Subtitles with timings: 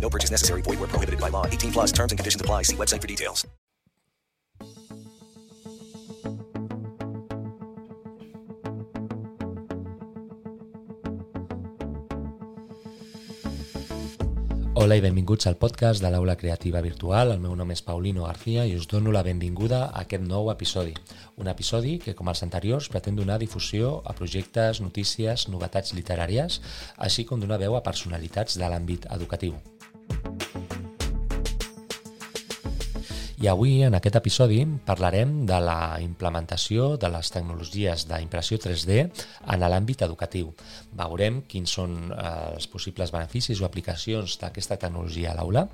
[0.00, 0.62] No purchase necessary.
[0.62, 1.46] Void where prohibited by law.
[1.46, 2.62] 18 plus terms and conditions apply.
[2.62, 3.46] See website for details.
[14.86, 17.32] Hola i benvinguts al podcast de l'Aula Creativa Virtual.
[17.32, 20.92] El meu nom és Paulino García i us dono la benvinguda a aquest nou episodi.
[21.42, 26.60] Un episodi que, com els anteriors, pretén donar difusió a projectes, notícies, novetats literàries,
[27.08, 29.56] així com donar veu a personalitats de l'àmbit educatiu.
[33.50, 38.96] Avui, en aquest episodi, parlarem de la implementació de les tecnologies d'impressió 3D
[39.52, 40.48] en l'àmbit educatiu.
[40.96, 45.66] Veurem quins són eh, els possibles beneficis o aplicacions d'aquesta tecnologia a l'aula,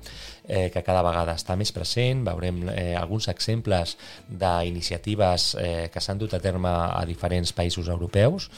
[0.43, 2.25] eh, que cada vegada està més present.
[2.27, 3.95] Veurem eh, alguns exemples
[4.27, 8.49] d'iniciatives eh, que s'han dut a terme a diferents països europeus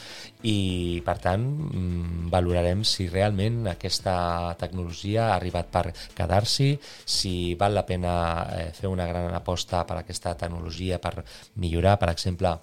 [0.46, 5.86] i, per tant, mm, valorarem si realment aquesta tecnologia ha arribat per
[6.18, 6.70] quedar-s'hi,
[7.06, 8.14] si val la pena
[8.54, 11.18] eh, fer una gran aposta per aquesta tecnologia per
[11.62, 12.54] millorar, per exemple,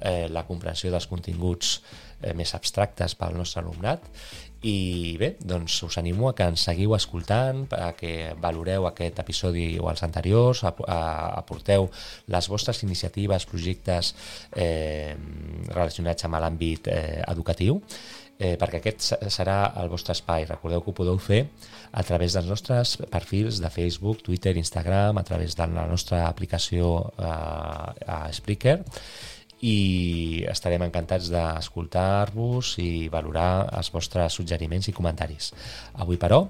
[0.00, 1.78] eh, la comprensió dels continguts
[2.22, 4.08] eh, més abstractes pel nostre alumnat
[4.66, 9.68] i bé, doncs us animo a que ens seguiu escoltant, a que valoreu aquest episodi
[9.78, 11.00] o els anteriors, a, a,
[11.38, 11.86] aporteu
[12.34, 14.14] les vostres iniciatives, projectes
[14.56, 15.14] eh,
[15.70, 17.78] relacionats amb l'àmbit eh, educatiu
[18.38, 20.46] eh, perquè aquest serà el vostre espai.
[20.48, 21.44] Recordeu que ho podeu fer
[21.92, 27.12] a través dels nostres perfils de Facebook, Twitter, Instagram, a través de la nostra aplicació
[27.18, 28.80] eh, a Spreaker
[29.64, 35.52] i estarem encantats d'escoltar-vos i valorar els vostres suggeriments i comentaris.
[35.98, 36.44] Avui, però,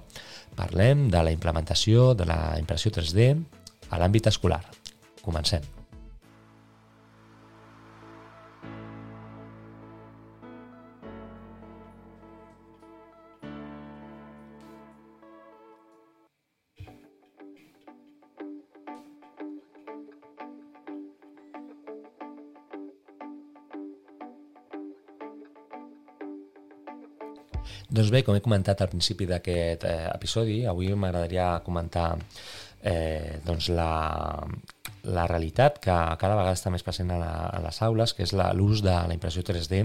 [0.58, 3.32] parlem de la implementació de la impressió 3D
[3.88, 4.62] a l'àmbit escolar.
[5.24, 5.77] Comencem.
[28.08, 32.14] Doncs bé, com he comentat al principi d'aquest eh, episodi, avui m'agradaria comentar
[32.80, 33.90] eh, doncs la,
[35.12, 38.32] la realitat que cada vegada està més present a, la, a les aules, que és
[38.56, 39.82] l'ús de la impressió 3D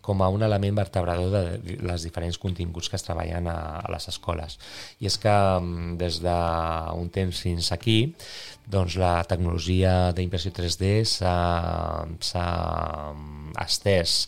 [0.00, 4.08] com a un element vertebrador de les diferents continguts que es treballen a, a les
[4.08, 4.56] escoles.
[5.04, 8.00] I és que mm, des d'un temps fins aquí
[8.64, 11.36] doncs la tecnologia d'impressió 3D s'ha
[13.60, 14.22] estès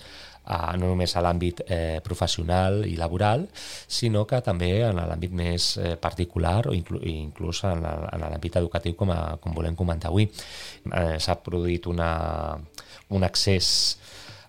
[0.50, 3.46] eh, no només a l'àmbit eh, professional i laboral,
[3.86, 9.14] sinó que també en l'àmbit més eh, particular o inclú, inclús en l'àmbit educatiu, com,
[9.14, 10.28] a, com volem comentar avui.
[10.90, 12.10] Eh, S'ha produït una,
[13.14, 13.70] un accés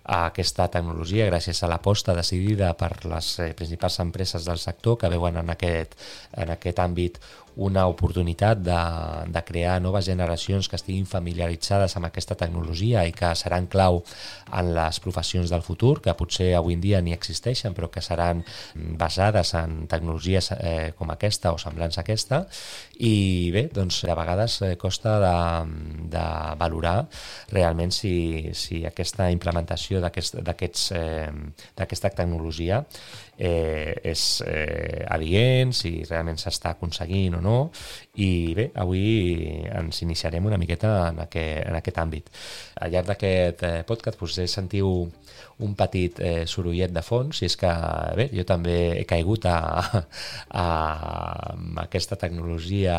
[0.02, 5.10] a aquesta tecnologia gràcies a l'aposta decidida per les eh, principals empreses del sector que
[5.12, 5.94] veuen en aquest,
[6.42, 7.20] en aquest àmbit
[7.56, 8.78] una oportunitat de,
[9.32, 14.02] de crear noves generacions que estiguin familiaritzades amb aquesta tecnologia i que seran clau
[14.52, 18.44] en les professions del futur, que potser avui en dia ni existeixen, però que seran
[18.74, 22.42] basades en tecnologies eh, com aquesta o semblants a aquesta.
[23.04, 25.36] I bé, doncs a vegades eh, costa de,
[26.12, 26.26] de
[26.60, 26.96] valorar
[27.52, 32.82] realment si, si aquesta implementació d'aquesta aquest, eh, tecnologia
[33.38, 37.56] eh, és eh, adient, si realment s'està aconseguint o no.
[38.20, 42.30] I bé, avui ens iniciarem una miqueta en aquest, en aquest àmbit.
[42.82, 45.08] Al llarg d'aquest eh, podcast potser sentiu
[45.62, 47.70] un petit eh, sorollet de fons, i és que
[48.18, 49.56] bé, jo també he caigut a,
[50.62, 52.98] a, a aquesta tecnologia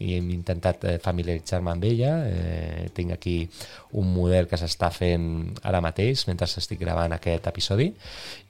[0.00, 2.12] i hem intentat eh, familiaritzar-me amb ella.
[2.28, 3.36] Eh, tinc aquí
[3.98, 5.26] un model que s'està fent
[5.68, 7.88] ara mateix mentre estic gravant aquest episodi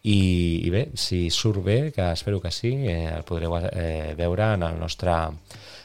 [0.03, 0.19] i,
[0.67, 4.67] i bé, si surt bé, que espero que sí, eh, el podreu eh, veure en
[4.69, 5.15] el nostre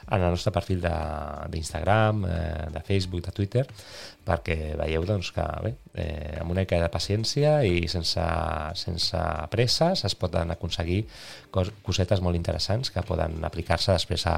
[0.10, 3.66] en el nostre perfil d'Instagram, eh, de Facebook, de Twitter,
[4.28, 8.24] perquè veieu doncs, que bé, eh, amb una mica de paciència i sense,
[8.80, 11.04] sense presses es poden aconseguir
[11.52, 14.38] cos, cosetes molt interessants que poden aplicar-se després a,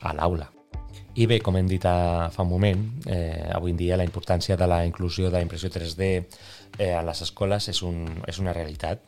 [0.00, 0.50] a l'aula.
[1.18, 4.54] I bé, com hem dit a, fa un moment, eh, avui en dia la importància
[4.56, 6.06] de la inclusió de la impressió 3D
[6.78, 9.02] eh, a les escoles és, un, és una realitat,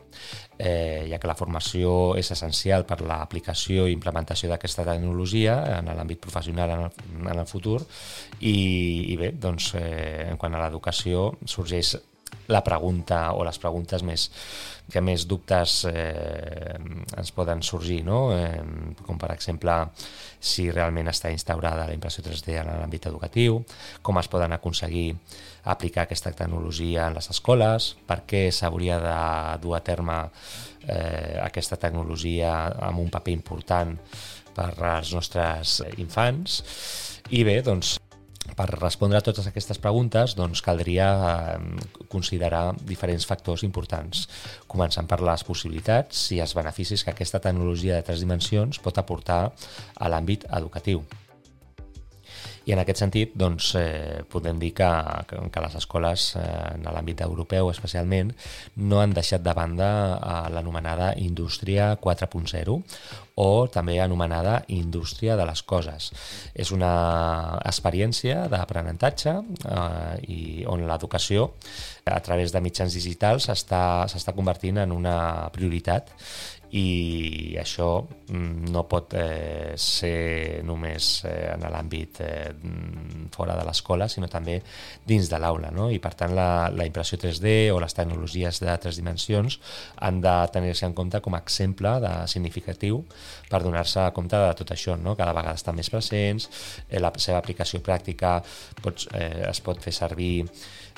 [0.58, 6.20] eh, ja que la formació és essencial per l'aplicació i implementació d'aquesta tecnologia en l'àmbit
[6.20, 7.78] professional en el, en el futur.
[8.40, 8.56] I,
[9.14, 11.94] i bé, doncs, eh, en quant a l'educació sorgeix
[12.48, 14.28] la pregunta o les preguntes més
[14.92, 16.74] que més dubtes eh,
[17.16, 18.32] ens poden sorgir, no?
[18.34, 18.60] eh,
[19.06, 19.76] com per exemple
[20.42, 23.62] si realment està instaurada la impressió 3D en l'àmbit educatiu,
[24.02, 25.14] com es poden aconseguir
[25.72, 29.16] aplicar aquesta tecnologia en les escoles, per què s'hauria de
[29.62, 30.18] dur a terme
[30.88, 32.52] eh, aquesta tecnologia
[32.90, 33.96] amb un paper important
[34.52, 36.60] per als nostres infants.
[37.32, 37.96] I bé, doncs,
[38.56, 44.26] per respondre a totes aquestes preguntes doncs, caldria eh, considerar diferents factors importants,
[44.68, 49.42] començant per les possibilitats i els beneficis que aquesta tecnologia de tres dimensions pot aportar
[49.48, 51.04] a l'àmbit educatiu.
[52.66, 54.88] I en aquest sentit, doncs, eh, podem dir que,
[55.26, 56.44] que, les escoles, eh,
[56.76, 58.30] en l'àmbit europeu especialment,
[58.76, 62.78] no han deixat de banda eh, l'anomenada indústria 4.0
[63.42, 66.10] o també anomenada indústria de les coses.
[66.54, 66.92] És una
[67.66, 71.50] experiència d'aprenentatge eh, i on l'educació
[72.04, 76.10] a través de mitjans digitals s'està convertint en una prioritat
[76.72, 82.48] i això mm, no pot eh, ser només eh, en l'àmbit eh,
[83.34, 84.56] fora de l'escola, sinó també
[85.04, 85.68] dins de l'aula.
[85.74, 85.90] No?
[85.92, 89.58] I per tant la, la impressió 3D o les tecnologies de tres dimensions
[90.00, 93.02] han de tenir-se en compte com a exemple de significatiu
[93.50, 95.12] per donar-se compte de tot això, no?
[95.18, 96.48] cada vegada estan més presents,
[96.88, 98.38] eh, la seva aplicació pràctica
[98.80, 100.38] pots, eh, es pot fer servir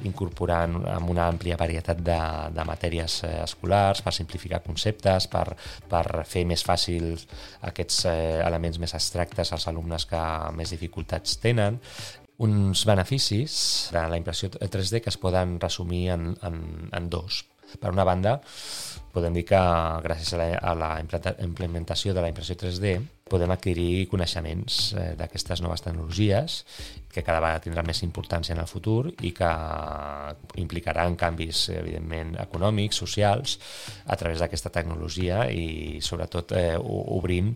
[0.03, 2.19] incorporant amb una àmplia varietat de,
[2.55, 5.47] de matèries eh, escolars per simplificar conceptes, per,
[5.91, 7.27] per fer més fàcils
[7.71, 10.21] aquests eh, elements més abstractes als alumnes que
[10.57, 11.81] més dificultats tenen
[12.45, 13.57] uns beneficis
[13.95, 16.57] de la impressió 3D que es poden resumir en, en,
[16.93, 17.45] en dos.
[17.81, 18.39] Per una banda,
[19.15, 19.61] podem dir que
[20.05, 25.63] gràcies a la, a la implementació de la impressió 3D podem adquirir coneixements eh, d'aquestes
[25.65, 26.59] noves tecnologies
[27.13, 29.49] que cada vegada tindran més importància en el futur i que
[30.61, 33.57] implicaran canvis, evidentment, econòmics, socials,
[34.05, 37.55] a través d'aquesta tecnologia i, sobretot, eh, obrint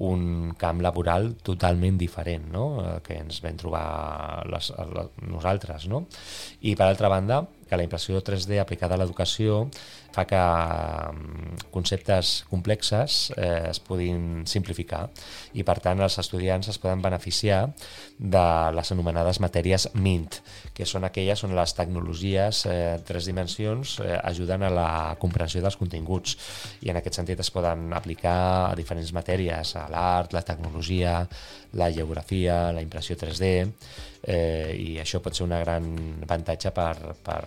[0.00, 2.64] un camp laboral totalment diferent no?
[3.04, 5.90] que ens vam trobar les, les, nosaltres.
[5.92, 6.06] No?
[6.64, 9.66] I per altra banda, que la impressió 3D aplicada a l'educació
[10.14, 15.06] fa que mm, conceptes complexes eh, es puguin simplificar
[15.54, 17.60] i per tant els estudiants es poden beneficiar
[18.18, 18.46] de
[18.76, 20.40] les anomenades matèries MINT,
[20.74, 25.78] que són aquelles on les tecnologies eh, tres dimensions eh, ajuden a la comprensió dels
[25.80, 26.36] continguts
[26.84, 31.20] i en aquest sentit es poden aplicar a diferents matèries, a l'art, la tecnologia,
[31.78, 33.50] la geografia, la impressió 3D,
[34.22, 35.86] eh, i això pot ser una gran
[36.26, 37.40] avantatge per, per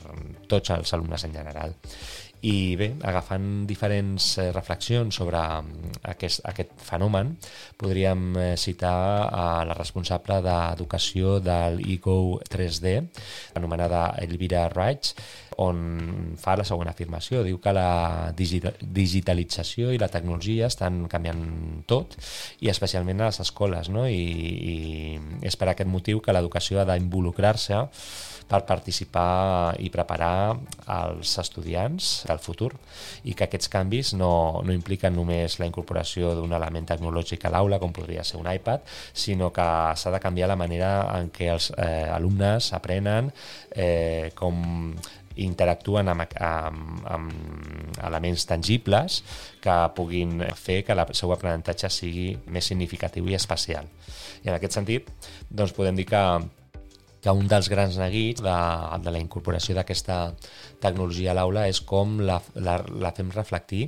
[0.49, 1.75] tots els alumnes en general.
[2.43, 7.29] I bé, agafant diferents eh, reflexions sobre mm, aquest, aquest fenomen,
[7.79, 12.97] podríem eh, citar a la responsable d'educació del IGO 3D,
[13.55, 15.13] anomenada Elvira Reich,
[15.61, 17.43] on fa la següent afirmació.
[17.45, 21.43] Diu que la digitalització i la tecnologia estan canviant
[21.89, 22.17] tot,
[22.61, 24.07] i especialment a les escoles, no?
[24.07, 24.23] I,
[24.73, 24.75] i
[25.45, 27.83] és per aquest motiu que l'educació ha d'involucrar-se
[28.47, 30.55] per participar i preparar
[30.93, 32.71] els estudiants del futur
[33.23, 37.79] i que aquests canvis no, no impliquen només la incorporació d'un element tecnològic a l'aula,
[37.81, 38.83] com podria ser un iPad,
[39.13, 39.65] sinó que
[39.97, 43.31] s'ha de canviar la manera en què els eh, alumnes aprenen,
[43.71, 44.93] eh, com
[45.41, 49.21] interactuen amb, amb, amb elements tangibles
[49.63, 53.87] que puguin fer que el seu aprenentatge sigui més significatiu i especial.
[54.43, 55.09] I en aquest sentit,
[55.49, 56.23] doncs podem dir que
[57.23, 58.53] que un dels grans neguits de,
[58.99, 60.33] de la incorporació d'aquesta
[60.83, 63.85] tecnologia a l'aula és com la, la, la fem reflectir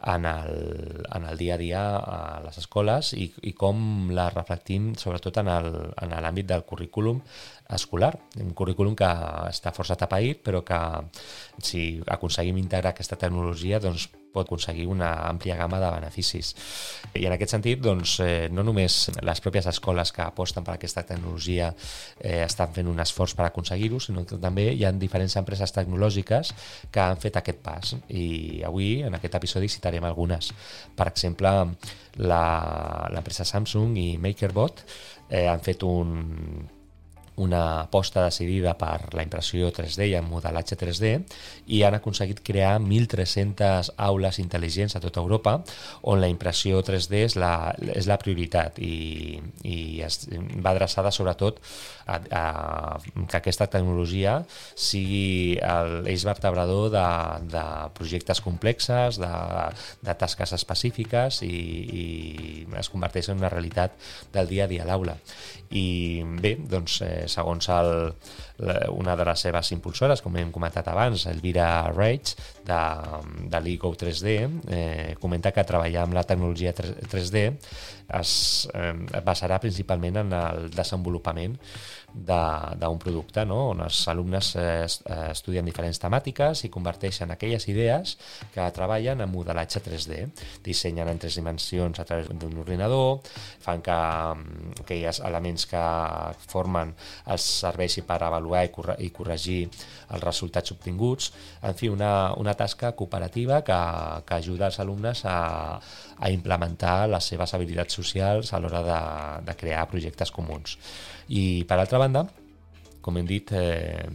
[0.00, 4.94] en el, en el dia a dia a les escoles i, i com la reflectim
[5.00, 7.20] sobretot en l'àmbit del currículum
[7.70, 9.10] escolar, un currículum que
[9.50, 10.80] està força tapaït però que
[11.62, 16.52] si aconseguim integrar aquesta tecnologia doncs pot aconseguir una àmplia gamma de beneficis.
[17.14, 21.04] I en aquest sentit, doncs, eh, no només les pròpies escoles que aposten per aquesta
[21.06, 21.70] tecnologia
[22.18, 26.54] eh, estan fent un esforç per aconseguir-ho, sinó que també hi ha diferents empreses tecnològiques
[26.90, 27.94] que han fet aquest pas.
[28.08, 30.52] I avui, en aquest episodi, citarem algunes.
[30.96, 31.54] Per exemple,
[32.20, 34.84] l'empresa Samsung i MakerBot
[35.30, 36.70] eh, han fet un
[37.36, 41.12] una aposta decidida per la impressió 3D i el modelatge 3D
[41.72, 45.56] i han aconseguit crear 1.300 aules intel·ligents a tota Europa
[46.10, 50.26] on la impressió 3D és la, és la prioritat i, i es
[50.60, 51.60] va adreçada sobretot
[52.06, 52.44] a, a
[53.30, 54.40] que aquesta tecnologia
[54.74, 55.56] sigui
[56.04, 57.06] l'eix vertebrador de,
[57.52, 57.64] de
[57.96, 59.32] projectes complexes, de,
[60.06, 61.54] de tasques específiques i,
[62.02, 62.04] i
[62.80, 63.96] es converteix en una realitat
[64.34, 65.16] del dia a dia a l'aula.
[65.70, 67.92] I bé, doncs, eh, segons el,
[68.92, 72.34] una de les seves impulsores, com hem comentat abans, Elvira Reich,
[72.66, 72.80] de,
[73.50, 74.36] de l'Ego 3D,
[74.70, 77.46] eh, comenta que treballar amb la tecnologia 3D
[78.18, 78.34] es
[78.74, 78.92] eh,
[79.24, 81.56] basarà principalment en el desenvolupament
[82.10, 83.68] d'un producte, no?
[83.70, 84.86] on els alumnes eh,
[85.30, 88.16] estudien diferents temàtiques i converteixen aquelles idees
[88.54, 90.24] que treballen en modelatge 3D.
[90.66, 93.20] Dissenyen en tres dimensions a través d'un ordinador,
[93.62, 95.84] fan que mm, aquells elements que
[96.50, 96.96] formen
[97.32, 101.30] els serveixi per avaluar i, corre i corregir els resultats obtinguts.
[101.66, 103.78] En fi, una, una tasca cooperativa que,
[104.26, 105.38] que ajuda els alumnes a,
[106.18, 109.00] a implementar les seves habilitats socials a l'hora de,
[109.48, 110.78] de crear projectes comuns.
[111.28, 112.26] I, per altra banda,
[113.00, 114.06] com hem dit, eh,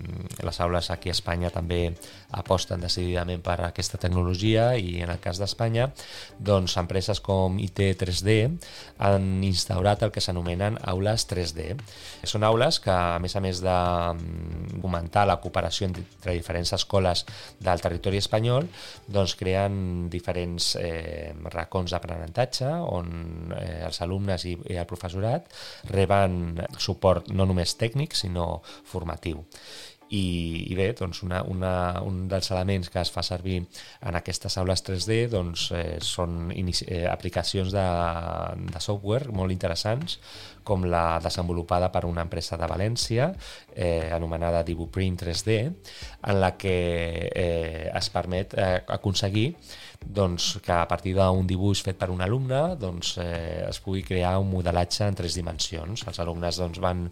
[0.46, 1.94] les aules aquí a Espanya també
[2.36, 5.90] aposten decididament per aquesta tecnologia i en el cas d'Espanya,
[6.38, 8.38] doncs empreses com IT3D
[9.06, 11.74] han instaurat el que s'anomenen aules 3D.
[12.28, 17.26] Són aules que, a més a més de mm, fomentar la cooperació entre diferents escoles
[17.60, 18.68] del territori espanyol,
[19.08, 25.50] doncs creen diferents eh, racons d'aprenentatge on eh, els alumnes i, i el professorat
[25.92, 29.44] reben suport no només tècnic, sinó formatiu.
[30.14, 33.58] I, i bé, doncs una, una, un dels elements que es fa servir
[34.06, 37.86] en aquestes aules 3D doncs, eh, són inici, eh, aplicacions de,
[38.70, 40.20] de software molt interessants
[40.66, 43.32] com la desenvolupada per una empresa de València
[43.74, 46.78] eh, anomenada DibuPrint 3D en la que
[47.34, 49.50] eh, es permet eh, aconseguir
[50.06, 54.36] doncs, que a partir d'un dibuix fet per un alumne doncs, eh, es pugui crear
[54.40, 56.06] un modelatge en tres dimensions.
[56.08, 57.06] Els alumnes doncs, van,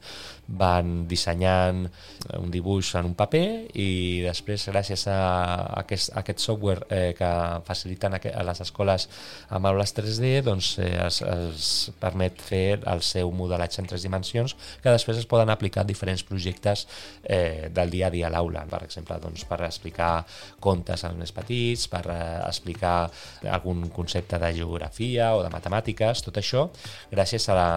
[0.47, 1.83] van dissenyant
[2.39, 3.45] un dibuix en un paper
[3.79, 3.89] i
[4.25, 5.17] després gràcies a
[5.81, 7.31] aquest, a aquest software eh, que
[7.67, 9.07] faciliten a les escoles
[9.50, 14.55] amb aules 3D doncs, eh, es, es permet fer el seu modelatge en tres dimensions
[14.83, 16.88] que després es poden aplicar a diferents projectes
[17.23, 18.65] eh, del dia a dia a l'aula.
[18.69, 20.13] Per exemple, doncs, per explicar
[20.63, 23.11] contes als més petits, per eh, explicar explicar
[23.53, 26.67] algun concepte de geografia o de matemàtiques, tot això
[27.11, 27.69] gràcies a la,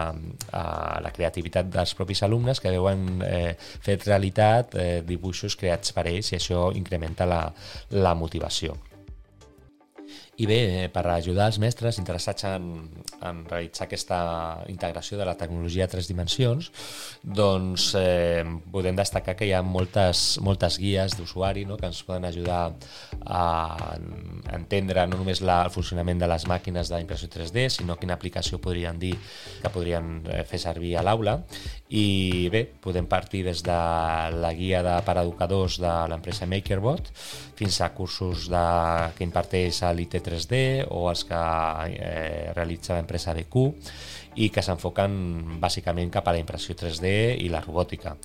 [0.52, 0.64] a
[1.02, 6.32] la creativitat dels propis alumnes que veuen eh, fet realitat eh, dibuixos creats per ells
[6.32, 7.46] i això incrementa la,
[7.90, 8.76] la motivació.
[10.37, 12.66] I bé, eh, per ajudar els mestres interessats en,
[13.25, 14.19] en realitzar aquesta
[14.69, 16.69] integració de la tecnologia a tres dimensions,
[17.25, 22.28] doncs eh, podem destacar que hi ha moltes, moltes guies d'usuari no?, que ens poden
[22.28, 22.75] ajudar
[23.25, 23.97] a
[24.52, 29.00] entendre no només la, el funcionament de les màquines d'impressió 3D, sinó quina aplicació podrien
[29.00, 29.14] dir
[29.62, 31.38] que podrien eh, fer servir a l'aula.
[31.97, 33.81] I bé, podem partir des de
[34.37, 37.09] la guia de per educadors de l'empresa MakerBot
[37.57, 38.64] fins a cursos de,
[39.16, 41.40] que imparteix a l'IT 3D o els que
[41.95, 43.66] eh, realitza l'empresa BQ
[44.37, 45.14] i que s'enfoquen
[45.62, 48.16] bàsicament cap a la impressió 3D i la robòtica.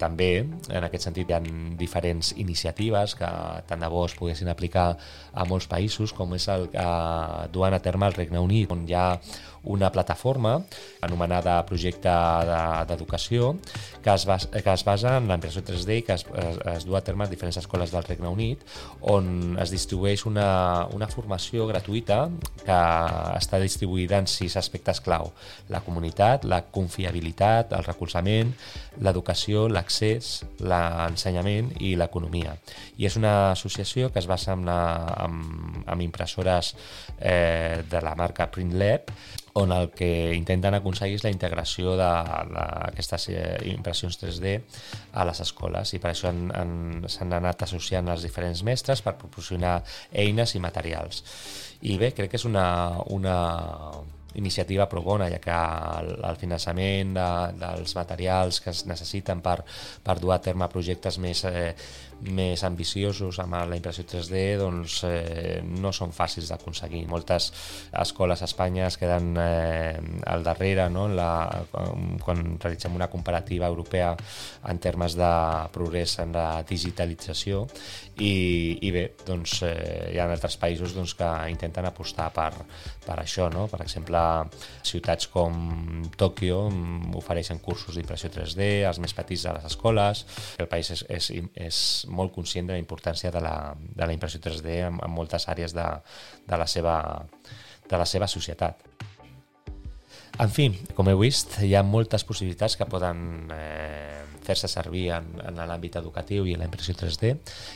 [0.00, 1.42] També, en aquest sentit, hi ha
[1.80, 3.28] diferents iniciatives que
[3.68, 4.88] tant de bo es poguessin aplicar
[5.32, 6.86] a molts països, com és el que
[7.52, 9.10] duen a terme el Regne Unit, on hi ha
[9.66, 10.62] una plataforma
[11.02, 12.12] anomenada Projecte
[12.88, 13.56] d'Educació
[14.02, 16.94] que, es basa, que es basa en l'impressió 3D i que es, es, es du
[16.96, 18.62] a terme a diferents escoles del Regne Unit
[19.12, 22.28] on es distribueix una, una formació gratuïta
[22.62, 22.78] que
[23.36, 25.32] està distribuïda en sis aspectes clau.
[25.68, 28.52] la comunitat, la confiabilitat, el recolzament,
[29.02, 32.56] l'educació, l'accés, l'ensenyament i l'economia.
[32.98, 34.80] I és una associació que es basa en, la,
[35.22, 36.74] amb, amb impressores
[37.20, 39.12] eh, de la marca PrintLab,
[39.56, 44.58] on el que intenten aconseguir és la integració d'aquestes eh, impressions 3D
[45.16, 49.78] a les escoles i per això s'han anat associant els diferents mestres per proporcionar
[50.12, 51.22] eines i materials.
[51.88, 52.66] I bé, crec que és una,
[53.16, 53.38] una
[54.36, 55.56] iniciativa pro bona, ja que
[56.00, 57.28] el, el finançament de,
[57.60, 59.58] dels materials que es necessiten per,
[60.04, 61.72] per dur a terme projectes més, eh,
[62.20, 67.04] més ambiciosos amb la impressió 3D doncs, eh, no són fàcils d'aconseguir.
[67.10, 67.50] Moltes
[67.92, 71.06] escoles a Espanya es queden eh, al darrere no?
[71.08, 71.30] la,
[72.24, 74.14] quan realitzem una comparativa europea
[74.68, 75.32] en termes de
[75.72, 77.66] progrés en la digitalització
[78.16, 82.50] i, i bé, doncs, eh, hi ha altres països doncs, que intenten apostar per,
[83.04, 83.50] per això.
[83.52, 83.66] No?
[83.68, 84.20] Per exemple,
[84.86, 86.62] ciutats com Tòquio
[87.20, 90.24] ofereixen cursos d'impressió 3D als més petits de les escoles.
[90.62, 91.30] El país és, és,
[91.68, 95.48] és molt conscient de la importància de la, de la impressió 3D en, en moltes
[95.52, 95.86] àrees de,
[96.46, 96.96] de, la seva,
[97.88, 98.82] de la seva societat.
[100.36, 105.24] En fi, com heu vist, hi ha moltes possibilitats que poden eh, fer-se servir en,
[105.48, 107.24] en l'àmbit educatiu i en la impressió 3D.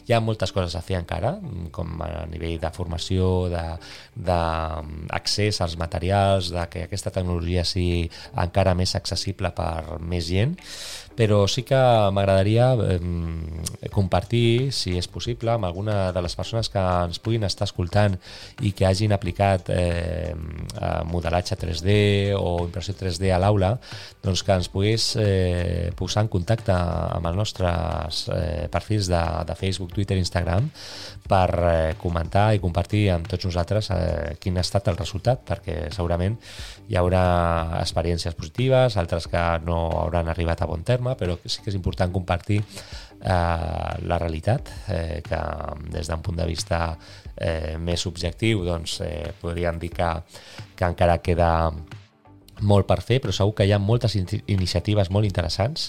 [0.06, 1.32] Hi ha moltes coses a fer encara,
[1.74, 8.10] com a nivell de formació, d'accés als materials, de que aquesta tecnologia sigui
[8.44, 10.52] encara més accessible per més gent,
[11.20, 11.80] però sí que
[12.14, 13.00] m'agradaria eh,
[13.92, 18.16] compartir, si és possible, amb alguna de les persones que ens puguin estar escoltant
[18.64, 20.32] i que hagin aplicat eh,
[21.10, 21.88] modelatge 3D
[22.38, 23.74] o impressió 3D a l'aula,
[24.24, 29.56] doncs que ens pogués eh, posar en contacte amb els nostres eh, perfils de, de
[29.58, 30.70] Facebook, Twitter Instagram
[31.30, 35.76] per eh, comentar i compartir amb tots nosaltres eh, quin ha estat el resultat, perquè
[35.94, 36.38] segurament
[36.90, 37.24] hi haurà
[37.80, 42.12] experiències positives, altres que no hauran arribat a bon terme, però sí que és important
[42.12, 42.60] compartir
[43.20, 45.40] eh, la realitat, eh, que
[45.90, 46.96] des d'un punt de vista
[47.36, 50.10] eh, més subjectiu doncs, eh, podríem dir que,
[50.76, 51.50] que encara queda
[52.62, 55.88] molt per fer, però segur que hi ha moltes in iniciatives molt interessants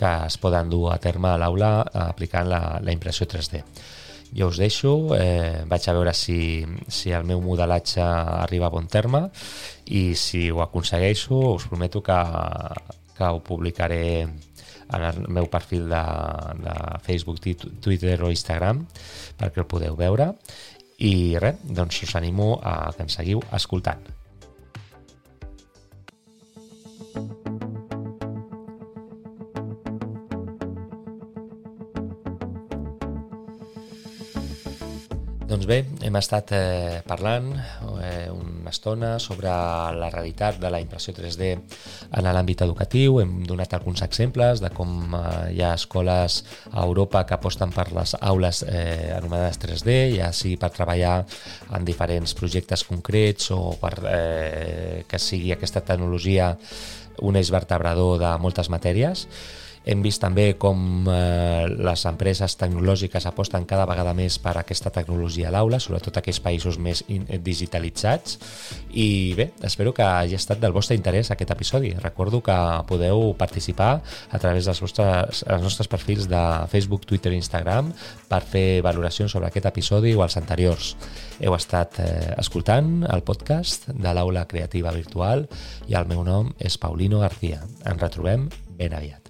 [0.00, 3.62] que es poden dur a terme a l'aula aplicant la, la impressió 3D.
[4.36, 8.86] Jo us deixo, eh, vaig a veure si, si el meu modelatge arriba a bon
[8.86, 9.24] terme
[9.90, 12.20] i si ho aconsegueixo us prometo que,
[13.16, 16.04] que ho publicaré en el meu perfil de,
[16.62, 17.42] de Facebook,
[17.82, 18.84] Twitter o Instagram
[19.38, 20.32] perquè el podeu veure
[21.00, 24.19] i res, doncs us animo a que ens seguiu escoltant.
[35.70, 41.50] Bé, hem estat eh, parlant eh, una estona sobre la realitat de la impressió 3D
[42.18, 43.20] en l'àmbit educatiu.
[43.22, 46.40] Hem donat alguns exemples de com eh, hi ha escoles
[46.72, 51.20] a Europa que aposten per les aules eh, anomenades 3D, ja sigui per treballar
[51.76, 56.56] en diferents projectes concrets o per eh, que sigui aquesta tecnologia
[57.20, 59.28] un eix vertebrador de moltes matèries.
[59.88, 65.48] Hem vist també com eh, les empreses tecnològiques aposten cada vegada més per aquesta tecnologia
[65.48, 68.36] a l'aula, sobretot aquells països més digitalitzats.
[68.92, 71.94] I bé, espero que hagi estat del vostre interès aquest episodi.
[72.02, 72.58] Recordo que
[72.90, 77.94] podeu participar a través dels vostres, els nostres perfils de Facebook, Twitter i Instagram
[78.28, 80.92] per fer valoracions sobre aquest episodi o els anteriors.
[81.40, 85.48] Heu estat eh, escoltant el podcast de l'Aula Creativa Virtual
[85.88, 87.64] i el meu nom és Paulino García.
[87.88, 89.29] Ens retrobem ben aviat.